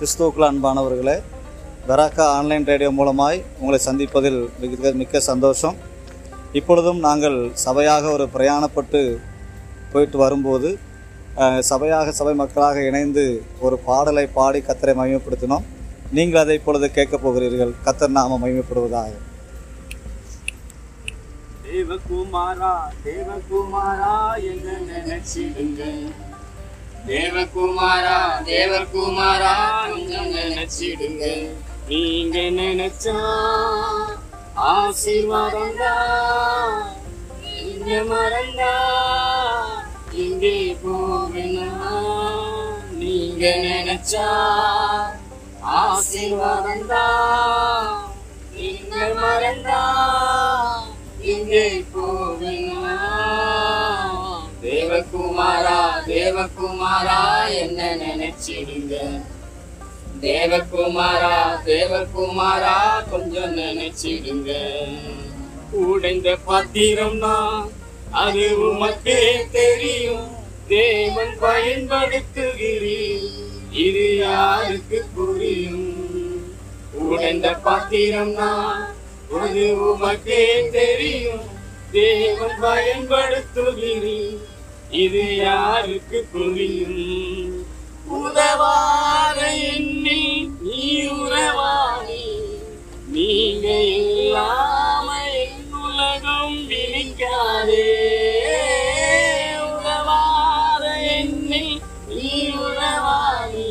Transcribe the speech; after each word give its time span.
கிறிஸ்துவுக்குள் 0.00 0.46
அன்பானவர்களே 0.48 1.14
Beracah 1.86 2.24
online 2.34 2.66
radio 2.70 2.90
மூலமாய் 2.98 3.38
உங்களை 3.60 3.78
சந்திப்பதில் 3.86 4.38
மிக 4.60 4.90
மிக்க 5.00 5.20
சந்தோஷம். 5.28 5.76
இப்பொழுதும் 6.58 7.00
நாங்கள் 7.06 7.38
சபையாக 7.64 8.04
ஒரு 8.16 8.26
பிரயாணப்பட்டு 8.34 9.00
போயிட்டு 9.92 10.18
வரும்போது 10.22 10.70
சபையாக 11.70 12.12
சபை 12.18 12.34
மக்களாக 12.42 12.84
இணைந்து 12.90 13.24
ஒரு 13.66 13.78
பாடலை 13.88 14.24
பாடி 14.38 14.60
கத்தரை 14.68 14.94
மகிமைப்படுத்தினோம். 15.00 15.66
நீங்கள் 16.18 16.42
அதை 16.42 16.56
இப்பொழுது 16.60 16.92
கேட்கப் 16.98 17.24
போகிறீர்கள். 17.24 17.74
கத்தர் 17.88 18.16
நாம 18.20 18.38
மகிமைப்படுவதாக. 18.44 19.12
தேவகுமாரா 21.66 22.72
தேவகுமாரா 23.08 24.16
என்று 24.52 24.76
நினைச்சிடுங்க 24.94 25.82
தேவகுமாரா 27.08 28.16
தேவகுமாரா 28.46 29.52
கொஞ்சம் 29.84 30.30
நினைச்சிடுங்க. 30.34 31.22
நீங்க 31.88 32.38
நினைச்சா 32.56 33.14
ஆசீர்வாதம் 34.68 35.78
நீங்க 37.44 37.90
மறந்தா 38.10 38.72
இங்கே 40.16 40.52
போகணும் 40.82 41.86
நீங்க 42.98 43.44
நினைச்சா 43.64 44.26
ஆசீர்வாதம் 45.78 46.84
நீங்க 48.54 48.96
மறந்தா 49.14 49.80
தேவகுமாரா 54.98 55.80
தேவகுமாரா 56.06 57.18
என்ன 57.48 57.96
நினைச்சிடுங்க? 57.96 58.94
தேவகுமாரா 60.20 61.34
தேவகுமாரா 61.66 62.74
கொஞ்சம் 63.10 63.56
நினைச்சிடுங்க. 63.56 64.50
உடைந்த 65.70 66.36
பத்திரம்னா 66.46 67.36
அது 68.10 68.44
உமக்கே 68.58 69.50
தெரியும். 69.50 70.28
தேவன் 70.68 71.34
பயன்படுத்துகிறீர் 71.42 73.30
இது 73.70 74.16
யாருக்கு 74.16 75.04
புரியும்? 75.14 75.88
உடைந்த 76.92 77.56
பாத்திரம்னா 77.64 78.52
அது 79.42 79.64
உமக்கே 79.88 80.70
தெரியும். 80.70 81.48
தேவன் 81.92 82.56
பயன்படுத்துகிறீர் 82.62 84.56
இது 84.96 85.22
யாருக்கு 85.36 86.18
புரியும்? 86.32 87.02
உதவாத 88.18 89.40
எண்ணி 89.68 90.22
நீ 90.62 90.84
உறவாணி 91.16 92.24
நீங்க 93.08 93.66
இல்லாம 93.96 95.08
என் 95.42 95.58
உலகம் 95.82 96.56
விழிக்காதே 96.68 97.86
உதவாத 99.68 100.84
எண்ணி 101.16 101.64
நீ 102.10 102.30
உறவாணி 102.60 103.70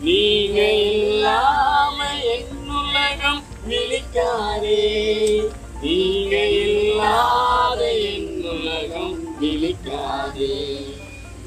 நீங்க 0.00 0.58
இல்லாம 0.88 1.98
என் 2.34 2.50
உலகம் 2.80 3.42
விழிக்காதே 3.66 4.82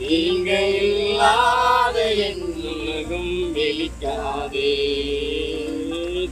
நீங்க 0.07 0.67
இல்லாத 0.67 2.13
வெளிக்காதே. 3.53 4.73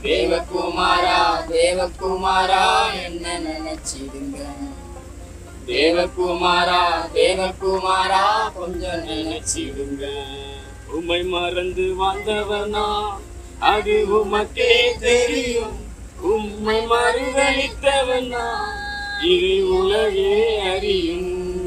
தேவகுமாரா 0.02 1.44
தேவகுமாரா 1.48 2.86
என்ன 3.04 3.38
நினைச்சிடுங்க. 3.38 4.38
தேவகுமாரா 5.66 6.82
தேவகுமாரா 7.14 8.52
கொஞ்சம் 8.54 9.06
நினைச்சிடுங்க. 9.08 10.04
உமை 10.86 11.22
மறந்து 11.22 11.82
வந்தவனா 11.82 13.02
அது 13.58 14.06
உமக்கே 14.18 14.98
தெரியும். 14.98 15.78
உம்மை 16.20 16.86
மறுதளித்தவனா 16.86 18.46
இது 19.20 19.74
உலகே 19.74 20.58
அறியும். 20.58 21.63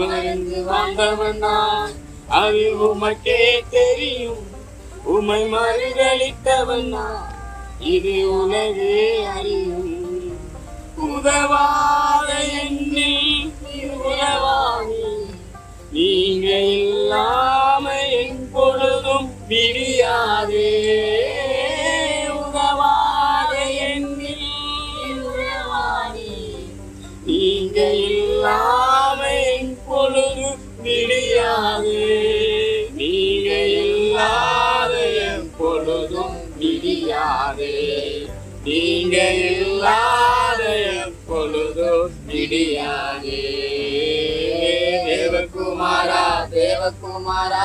உம்மை 0.00 0.08
மறந்து 0.08 0.58
வந்தவனா 0.66 1.56
அது 2.38 2.62
உமக்கே 2.86 3.40
தெரியும். 3.70 4.44
உமை 5.04 5.40
மறுதளித்தவனா 5.52 7.04
இது 7.94 8.14
உலகே 8.30 8.96
அறியும். 9.34 9.92
உதவாத 11.08 12.30
எண்ணில் 12.62 13.52
நீ 13.62 13.76
நீங்க 15.92 16.48
இல்லாம 16.78 17.84
என் 18.20 18.42
பொழுதும் 18.52 19.30
விடியாதே. 19.48 20.70
உதவாத 22.40 23.52
எண்ணில் 23.88 24.46
நீ 26.14 26.30
நீங்க 27.26 27.78
இல்லாம 28.08 28.79
விடியாதே 30.84 32.04
நீங்க 32.94 33.50
இல்லாத 33.80 34.94
என் 35.24 35.48
பொழுதும் 35.58 36.38
விடியாதே 36.60 37.74
நீங்க 38.64 39.16
இல்லாத 39.52 40.62
என் 40.90 41.16
பொழுதும் 41.28 42.14
விடியாதே 42.28 43.42
தேவகுமாரா 45.06 46.24
தேவகுமாரா 46.52 47.64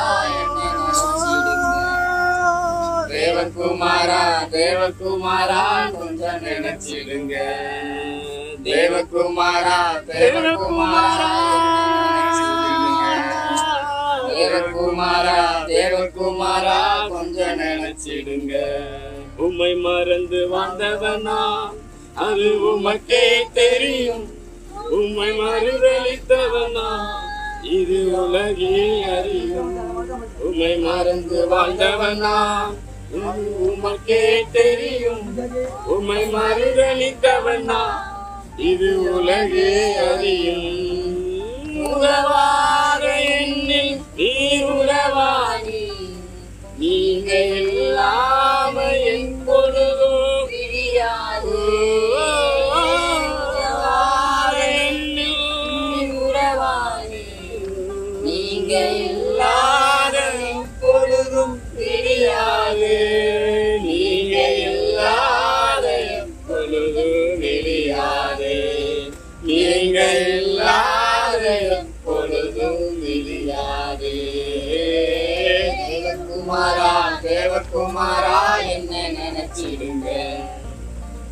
தேவகுமாரா 3.11 4.21
தேவகுமாரா 4.53 5.61
கொஞ்சம் 5.93 6.41
நினைச்சிடுங்க. 6.43 7.35
தேவகுமாரா 8.65 9.77
தேவகுமாரா 10.09 11.14
தேவகுமாரா 16.35 16.79
கொஞ்சம் 17.11 17.59
நினைச்சிடுங்க. 17.59 18.53
உம்மை 19.45 19.69
மறந்து 19.83 20.39
வந்தவனா 20.53 21.37
அது 22.25 22.47
உமக்கே 22.71 23.27
தெரியும். 23.59 24.25
உம்மை 24.97 25.29
மறுதளித்தவனா 25.39 26.89
இது 27.77 27.99
உலகே 28.21 28.73
அறியும். 29.17 29.71
உம்மை 30.47 30.73
மறந்து 30.85 31.39
வாழ்ந்தவனா 31.53 32.35
உமக்கே 33.69 34.23
தெரியும். 34.57 35.25
உம்மை 35.95 36.21
மறுதளித்தவனா 36.35 37.81
இது 38.71 38.91
உலகே 39.15 39.71
அறியும். 40.09 40.69
உதவா 41.87 42.45
இல்லாத 59.37 60.17
என் 60.43 60.67
பொழுதும் 60.81 61.55
நீங்க 63.83 64.37
இல்லாத 64.61 65.85
என் 66.09 66.31
பொழுதும் 66.47 67.43
நீங்க 69.43 69.99
இல்லாத 70.37 71.43
தேவகுமாரா 75.81 76.91
தேவகுமாரா 77.23 78.39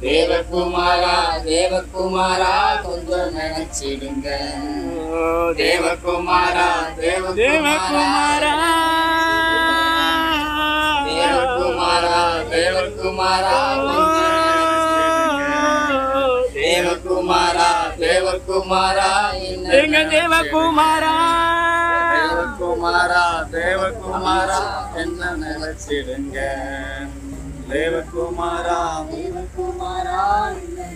தேவகுமாரா 0.03 1.13
தேவகுமாரா 1.45 2.53
கொஞ்சம் 2.85 3.29
நினைச்சிடுங்க. 3.35 4.27
தேவகுமாரா 5.57 6.67
தேவகுமாரா. 6.99 8.55
தேவகுமாரா 11.07 12.19
தேவகுமாரா 12.53 13.57
தேவகுமாரா 16.55 17.69
தேவகுமாரா 18.01 19.09
எங்க 19.77 19.97
தேவகுமாரா? 20.11 21.15
தேவகுமாரா 22.13 23.23
தேவகுமாரா 23.53 24.61
என்ன 24.95 25.21
நினைச்சிடுங்க. 25.43 26.37
தேவகுமாரா 27.69 28.79
தேவகுமாரா 29.11 29.62
என்னை 30.25 30.87